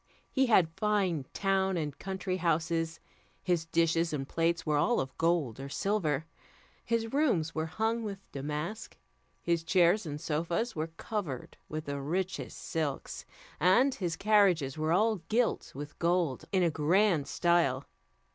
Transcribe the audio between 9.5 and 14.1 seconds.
chairs and sofas were covered with the richest silks, and